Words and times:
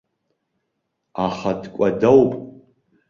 Аха 1.25 1.51
дкәадоуп. 1.61 2.31